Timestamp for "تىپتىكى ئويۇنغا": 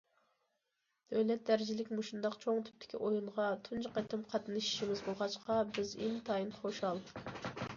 2.69-3.47